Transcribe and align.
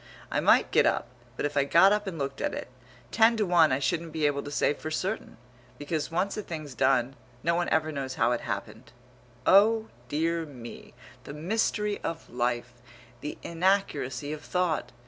I 0.31 0.39
might 0.39 0.71
get 0.71 0.87
up, 0.87 1.05
but 1.37 1.45
if 1.45 1.55
I 1.55 1.63
got 1.63 1.91
up 1.93 2.07
and 2.07 2.17
looked 2.17 2.41
at 2.41 2.55
it, 2.55 2.69
ten 3.11 3.37
to 3.37 3.45
one 3.45 3.71
I 3.71 3.77
shouldn't 3.77 4.11
be 4.13 4.25
able 4.25 4.41
to 4.41 4.49
say 4.49 4.73
for 4.73 4.89
certain; 4.89 5.37
because 5.77 6.09
once 6.09 6.35
a 6.35 6.41
thing's 6.41 6.73
done, 6.73 7.15
no 7.43 7.53
one 7.53 7.69
ever 7.69 7.91
knows 7.91 8.15
how 8.15 8.31
it 8.31 8.41
happened. 8.41 8.93
Oh! 9.45 9.89
dear 10.09 10.43
me, 10.47 10.95
the 11.25 11.33
mystery 11.35 12.01
of 12.03 12.31
life; 12.31 12.73
The 13.19 13.37
inaccuracy 13.43 14.33
of 14.33 14.41
thought! 14.41 14.91